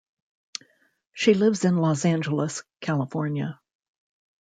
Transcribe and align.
She 1.13 1.35
lives 1.35 1.63
in 1.63 1.77
Los 1.77 2.05
Angeles, 2.05 2.63
California. 2.79 3.59